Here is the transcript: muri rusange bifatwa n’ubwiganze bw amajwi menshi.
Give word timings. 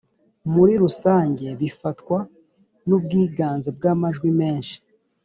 muri 0.53 0.73
rusange 0.83 1.45
bifatwa 1.59 2.17
n’ubwiganze 2.87 3.69
bw 3.77 3.83
amajwi 3.93 4.29
menshi. 4.39 4.77